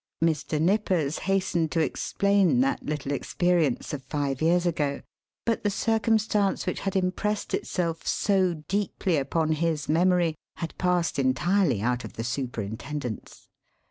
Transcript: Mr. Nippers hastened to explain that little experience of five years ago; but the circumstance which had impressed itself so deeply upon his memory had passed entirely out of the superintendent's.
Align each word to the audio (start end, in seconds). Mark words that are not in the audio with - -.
Mr. 0.23 0.59
Nippers 0.59 1.19
hastened 1.29 1.71
to 1.71 1.79
explain 1.79 2.59
that 2.61 2.83
little 2.83 3.11
experience 3.11 3.93
of 3.93 4.01
five 4.05 4.41
years 4.41 4.65
ago; 4.65 5.01
but 5.45 5.61
the 5.63 5.69
circumstance 5.69 6.65
which 6.65 6.79
had 6.79 6.95
impressed 6.95 7.53
itself 7.53 8.07
so 8.07 8.55
deeply 8.67 9.15
upon 9.17 9.51
his 9.51 9.87
memory 9.87 10.33
had 10.55 10.75
passed 10.79 11.19
entirely 11.19 11.83
out 11.83 12.03
of 12.03 12.13
the 12.13 12.23
superintendent's. 12.23 13.47